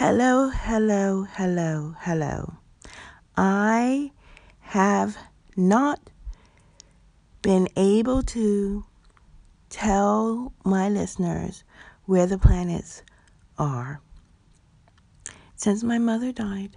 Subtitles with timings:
[0.00, 2.54] Hello, hello, hello, hello.
[3.36, 4.12] I
[4.60, 5.18] have
[5.56, 5.98] not
[7.42, 8.84] been able to
[9.70, 11.64] tell my listeners
[12.04, 13.02] where the planets
[13.58, 14.00] are
[15.56, 16.76] since my mother died.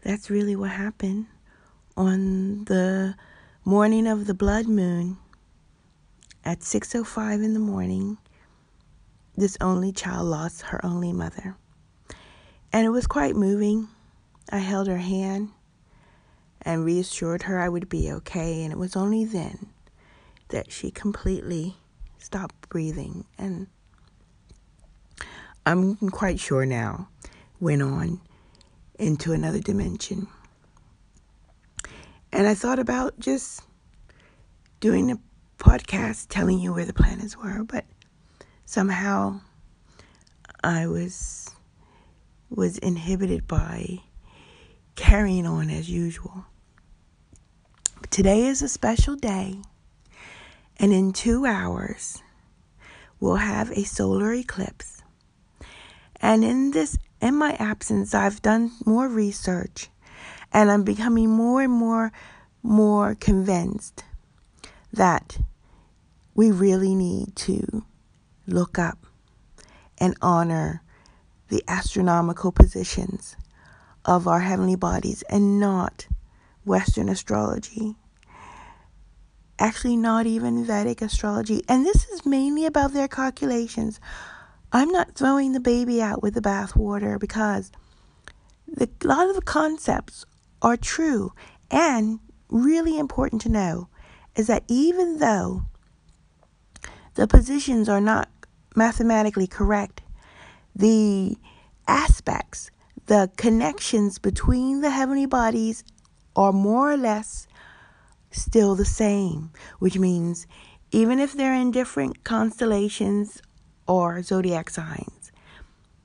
[0.00, 1.26] That's really what happened
[1.94, 3.16] on the
[3.66, 5.18] morning of the blood moon
[6.42, 8.16] at 6:05 in the morning.
[9.36, 11.58] This only child lost her only mother.
[12.72, 13.88] And it was quite moving.
[14.50, 15.50] I held her hand
[16.62, 19.68] and reassured her I would be okay, and it was only then
[20.48, 21.76] that she completely
[22.18, 23.68] stopped breathing and
[25.68, 27.08] I'm quite sure now
[27.60, 28.22] went on
[28.98, 30.26] into another dimension.
[32.32, 33.62] And I thought about just
[34.80, 35.18] doing a
[35.58, 37.84] podcast telling you where the planets were, but
[38.64, 39.40] somehow
[40.64, 41.47] I was
[42.50, 44.00] was inhibited by
[44.96, 46.46] carrying on as usual.
[48.10, 49.58] Today is a special day,
[50.78, 52.22] and in 2 hours
[53.20, 55.02] we'll have a solar eclipse.
[56.20, 59.88] And in this in my absence, I've done more research
[60.52, 62.12] and I'm becoming more and more
[62.62, 64.04] more convinced
[64.92, 65.38] that
[66.34, 67.84] we really need to
[68.46, 69.06] look up
[69.98, 70.82] and honor
[71.48, 73.36] the astronomical positions
[74.04, 76.06] of our heavenly bodies and not
[76.64, 77.96] Western astrology.
[79.58, 81.62] Actually, not even Vedic astrology.
[81.68, 84.00] And this is mainly about their calculations
[84.70, 87.72] I'm not throwing the baby out with the bathwater because
[88.66, 90.26] the, a lot of the concepts
[90.60, 91.32] are true
[91.70, 93.88] and really important to know
[94.36, 95.62] is that even though
[97.14, 98.28] the positions are not
[98.76, 100.02] mathematically correct,
[100.78, 101.36] the
[101.86, 102.70] aspects,
[103.06, 105.84] the connections between the heavenly bodies
[106.36, 107.46] are more or less
[108.30, 110.46] still the same, which means
[110.90, 113.42] even if they're in different constellations
[113.86, 115.32] or zodiac signs.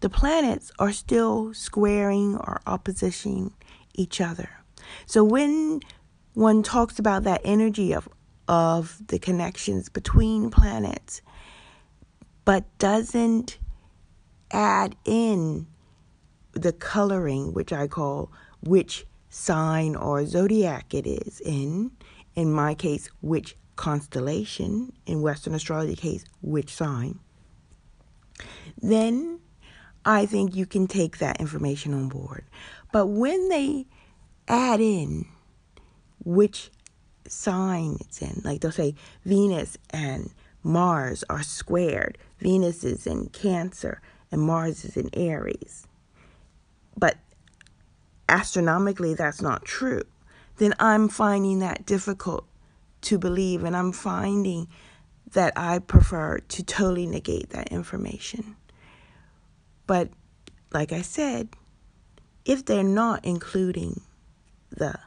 [0.00, 3.52] The planets are still squaring or oppositing
[3.94, 4.50] each other.
[5.06, 5.80] So when
[6.34, 8.08] one talks about that energy of
[8.48, 11.22] of the connections between planets
[12.44, 13.58] but doesn't
[14.52, 15.66] add in
[16.52, 18.30] the coloring which I call
[18.62, 21.92] which sign or zodiac it is in.
[22.34, 24.92] In my case which constellation.
[25.06, 27.18] In western astrology case which sign.
[28.80, 29.40] Then
[30.04, 32.44] I think you can take that information on board.
[32.92, 33.86] But when they
[34.48, 35.26] add in
[36.24, 36.70] which
[37.26, 40.32] sign it's in, like they'll say Venus and
[40.62, 44.00] Mars are squared, Venus is in Cancer
[44.32, 45.86] and Mars is in Aries.
[46.96, 47.18] But
[48.28, 50.02] astronomically, that's not true.
[50.56, 52.46] Then I'm finding that difficult
[53.02, 54.68] to believe, and I'm finding
[55.32, 58.56] that I prefer to totally negate that information.
[59.86, 60.10] But
[60.72, 61.48] like I said,
[62.44, 64.02] if they're not including
[64.70, 64.98] the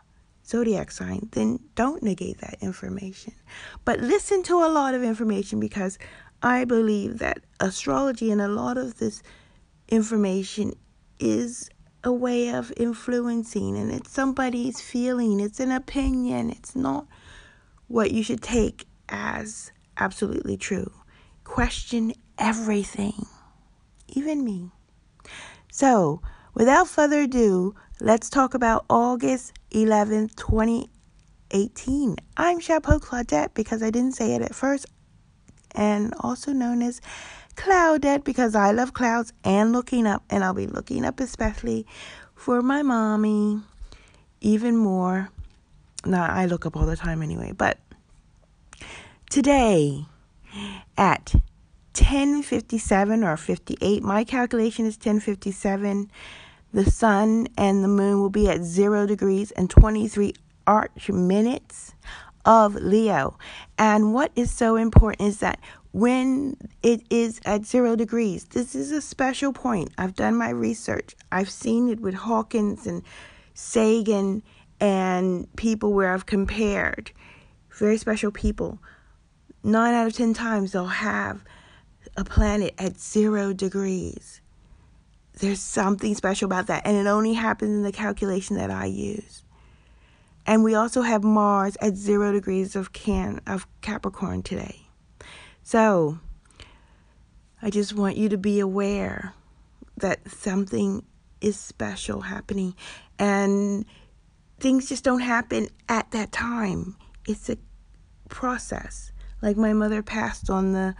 [0.45, 3.33] zodiac sign, then don't negate that information.
[3.83, 5.97] But listen to a lot of information because
[6.41, 9.23] I believe that astrology and a lot of this
[9.87, 10.73] information
[11.19, 11.69] is
[12.03, 17.07] a way of influencing and it's somebody's feeling, it's an opinion, it's not
[17.87, 20.91] what you should take as absolutely true.
[21.43, 23.25] Question everything
[24.15, 24.71] even me.
[25.71, 26.21] So,
[26.53, 32.15] without further ado, let's talk about August 11th, 2018.
[32.37, 34.85] I'm Chapeau Claudette because I didn't say it at first,
[35.75, 37.01] and also known as
[37.55, 41.85] Cloudette because I love clouds and looking up, and I'll be looking up especially
[42.35, 43.61] for my mommy
[44.41, 45.29] even more.
[46.05, 47.79] Now, I look up all the time anyway, but
[49.29, 50.05] today
[50.97, 51.33] at
[51.97, 54.03] 1057 or 58.
[54.03, 56.11] My calculation is 1057.
[56.73, 60.33] The sun and the moon will be at 0 degrees and 23
[60.67, 61.93] arch minutes
[62.45, 63.37] of Leo.
[63.77, 65.59] And what is so important is that
[65.91, 69.91] when it is at 0 degrees, this is a special point.
[69.97, 71.15] I've done my research.
[71.31, 73.01] I've seen it with Hawkins and
[73.53, 74.43] Sagan
[74.79, 77.11] and people where I've compared
[77.71, 78.79] very special people.
[79.63, 81.43] 9 out of 10 times they'll have
[82.17, 84.41] a planet at zero degrees.
[85.39, 89.44] There's something special about that, and it only happens in the calculation that I use.
[90.45, 94.87] And we also have Mars at zero degrees of can of Capricorn today.
[95.63, 96.19] So
[97.61, 99.33] I just want you to be aware
[99.97, 101.03] that something
[101.41, 102.75] is special happening
[103.17, 103.85] and
[104.59, 106.95] things just don't happen at that time.
[107.27, 107.57] It's a
[108.29, 109.11] process.
[109.41, 110.95] Like my mother passed on the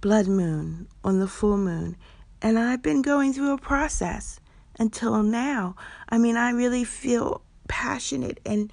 [0.00, 1.96] blood moon, on the full moon,
[2.40, 4.40] and I've been going through a process
[4.78, 5.74] until now.
[6.08, 8.72] I mean, I really feel passionate and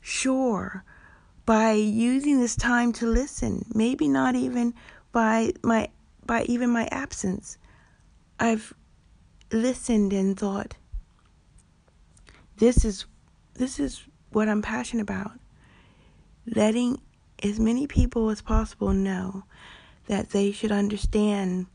[0.00, 0.84] sure
[1.46, 4.74] by using this time to listen, maybe not even
[5.12, 5.88] by my
[6.24, 7.58] by even my absence.
[8.40, 8.72] I've
[9.52, 10.76] listened and thought
[12.56, 13.06] this is
[13.54, 15.32] this is what I'm passionate about.
[16.46, 17.00] Letting
[17.42, 19.44] as many people as possible know
[20.06, 21.66] that they should understand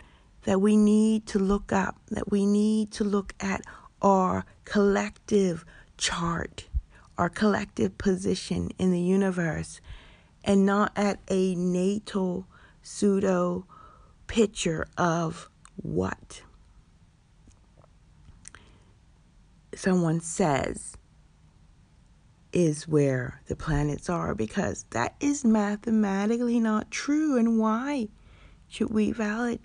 [0.44, 3.62] that we need to look up, that we need to look at
[4.01, 5.66] our collective
[6.00, 6.66] chart,
[7.18, 9.81] our collective position in the universe,
[10.44, 12.48] and not at a natal
[12.81, 13.66] pseudo
[14.25, 16.42] picture of what?
[19.75, 20.96] Someone says
[22.52, 28.07] is where the planets are because that is mathematically not true and why
[28.68, 29.60] should we valid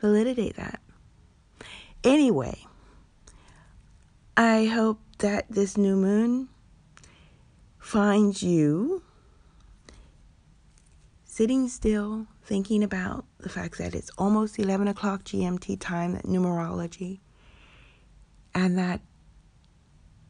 [0.00, 0.80] validate that?
[2.02, 2.64] Anyway
[4.36, 6.48] i hope that this new moon
[7.78, 9.04] finds you
[11.22, 17.20] sitting still thinking about the fact that it's almost 11 o'clock gmt time that numerology
[18.52, 19.00] and that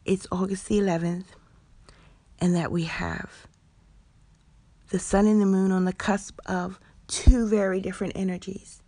[0.05, 1.25] it's august the 11th
[2.39, 3.47] and that we have
[4.91, 6.79] the sun and the moon on the cusp of
[7.09, 8.83] two very different energies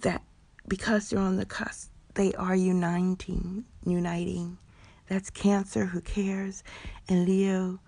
[0.00, 0.22] that
[0.68, 4.58] because they're on the cusp they are uniting uniting
[5.08, 6.62] that's cancer who cares
[7.08, 7.80] and leo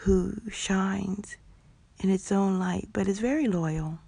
[0.00, 1.36] who shines
[2.02, 3.98] in its own light but is very loyal.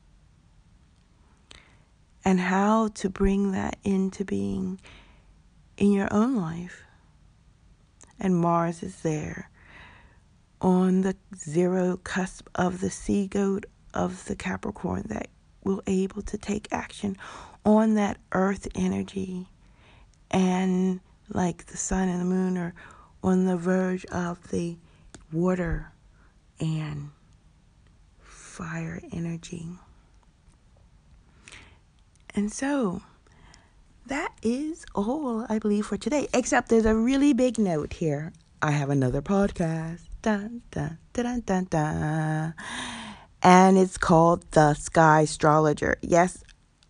[2.24, 4.80] And how to bring that into being
[5.78, 6.82] in your own life.
[8.20, 9.48] And mars is there.
[10.60, 15.28] On the zero cusp of the sea goat of the Capricorn that
[15.64, 17.16] will able to take action
[17.64, 19.46] on that earth energy
[20.30, 20.97] and
[21.38, 22.75] like the sun and the moon are
[23.23, 24.76] on the verge of the
[25.32, 25.93] water
[26.58, 27.11] and
[28.19, 29.69] fire energy.
[32.35, 33.02] And so
[34.06, 38.32] that is all I believe for today, except there's a really big note here.
[38.61, 42.55] I have another podcast dun, dun, dun, dun, dun,
[43.44, 45.99] And it's called The Sky Astrologer.
[46.02, 46.43] Yes,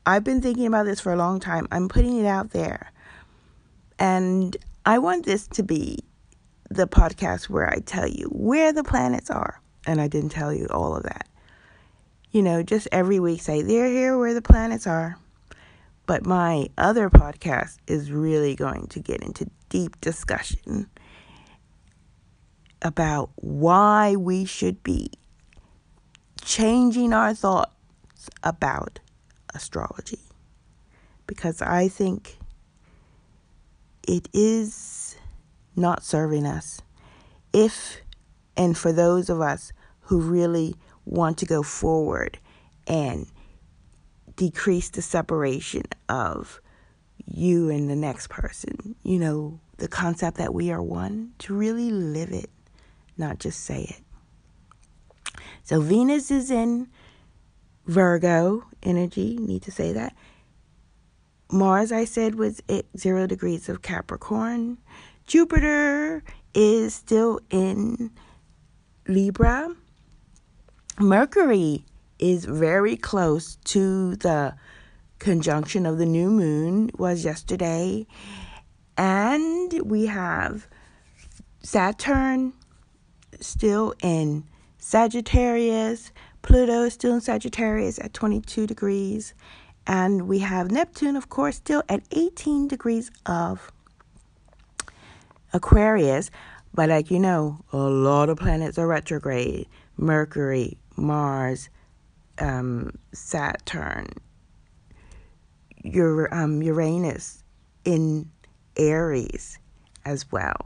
[0.07, 1.69] I've been thinking about this for a long time.
[1.71, 2.93] I'm putting it out there.
[3.99, 4.57] And
[4.87, 5.99] I want this to be
[6.71, 9.61] the podcast where I tell you where the planets are.
[9.87, 11.29] And I didn't tell you all of that.
[12.31, 15.17] You know, just every week say, they're here where the planets are.
[16.07, 20.89] But my other podcast is really going to get into deep discussion
[22.81, 25.11] about why we should be
[26.43, 27.73] changing our thoughts
[28.43, 29.01] about
[29.55, 30.21] astrology.
[31.27, 32.39] Because I think
[34.09, 35.17] it is
[35.77, 36.81] not serving us.
[37.53, 37.99] If,
[38.57, 40.75] and for those of us who really
[41.05, 42.39] want to go forward
[42.87, 43.27] and
[44.35, 46.61] decrease the separation of
[47.27, 51.91] you and the next person, you know, the concept that we are one, to really
[51.91, 52.51] live it
[53.19, 55.43] not just say it.
[55.65, 56.89] So Venus is in
[57.87, 60.15] Virgo energy, need to say that.
[61.51, 64.79] Mars, I said, was at zero degrees of Capricorn.
[65.27, 66.23] Jupiter
[66.55, 68.11] is still in
[69.07, 69.75] Libra.
[70.99, 71.85] Mercury
[72.19, 74.55] is very close to the
[75.19, 78.07] conjunction of the new moon was yesterday.
[78.97, 80.67] And we have
[81.63, 82.53] Saturn
[83.41, 84.45] still in
[84.79, 86.13] Sagittarius.
[86.43, 89.35] Pluto still in Sagittarius at 22 degrees.
[89.89, 93.73] And we have Neptune, of course, still at 18 degrees of
[95.55, 96.31] Aquarius.
[96.75, 99.67] But like you know, a lot of planets are retrograde.
[99.97, 101.71] Mercury, Mars,
[102.39, 104.07] um, Saturn,
[105.97, 107.43] Ur- um, Uranus
[107.85, 108.31] in
[108.77, 109.59] Aries
[110.05, 110.61] as well.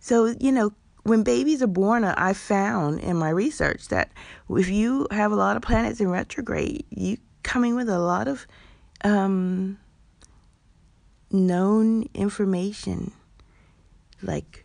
[0.00, 0.72] So, you know,
[1.04, 4.10] when babies are born, I found in my research that
[4.48, 8.46] if you have a lot of planets in retrograde, you coming with a lot of
[9.02, 9.78] um,
[11.30, 13.12] known information,
[14.22, 14.64] like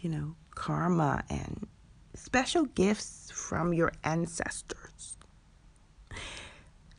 [0.00, 1.66] you know karma and
[2.14, 5.16] special gifts from your ancestors.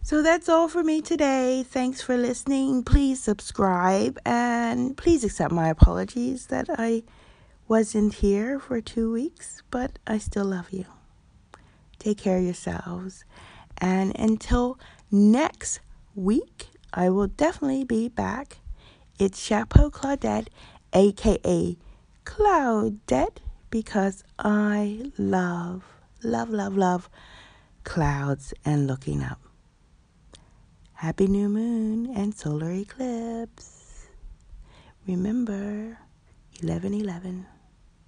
[0.05, 1.63] So that's all for me today.
[1.63, 2.83] Thanks for listening.
[2.83, 7.03] Please subscribe and please accept my apologies that I
[7.69, 10.86] wasn't here for two weeks, but I still love you.
[12.00, 13.24] Take care of yourselves.
[13.83, 14.79] And until
[15.11, 15.81] next
[16.15, 18.59] week, I will definitely be back.
[19.19, 20.47] It's Chapeau Claudette,
[20.93, 21.77] aka
[22.23, 25.83] Cloudette, because I love,
[26.23, 27.09] love, love, love
[27.83, 29.41] clouds and looking up.
[30.93, 34.07] Happy new moon and solar eclipse.
[35.05, 35.97] Remember,
[36.61, 37.52] 1111.